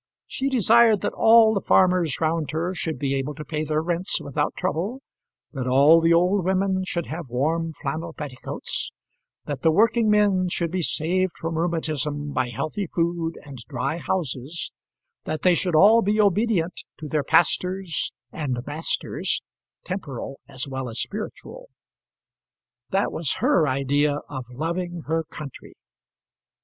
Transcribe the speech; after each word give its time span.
She 0.25 0.49
desired 0.49 1.01
that 1.01 1.13
all 1.13 1.53
the 1.53 1.61
farmers 1.61 2.19
round 2.19 2.49
her 2.49 2.73
should 2.73 2.97
be 2.97 3.13
able 3.13 3.35
to 3.35 3.45
pay 3.45 3.63
their 3.63 3.83
rents 3.83 4.19
without 4.19 4.55
trouble, 4.55 5.03
that 5.53 5.67
all 5.67 6.01
the 6.01 6.11
old 6.11 6.43
women 6.43 6.83
should 6.85 7.05
have 7.05 7.29
warm 7.29 7.71
flannel 7.73 8.11
petticoats, 8.11 8.89
that 9.45 9.61
the 9.61 9.69
working 9.69 10.09
men 10.09 10.49
should 10.49 10.71
be 10.71 10.81
saved 10.81 11.33
from 11.37 11.55
rheumatism 11.55 12.31
by 12.33 12.49
healthy 12.49 12.87
food 12.87 13.37
and 13.45 13.59
dry 13.69 13.97
houses, 13.97 14.71
that 15.25 15.43
they 15.43 15.53
should 15.53 15.75
all 15.75 16.01
be 16.01 16.19
obedient 16.19 16.81
to 16.97 17.07
their 17.07 17.23
pastors 17.23 18.11
and 18.31 18.57
masters 18.65 19.43
temporal 19.85 20.39
as 20.47 20.67
well 20.67 20.89
as 20.89 20.99
spiritual. 20.99 21.69
That 22.89 23.11
was 23.11 23.33
her 23.35 23.67
idea 23.67 24.21
of 24.27 24.49
loving 24.49 25.03
her 25.05 25.23
country. 25.25 25.75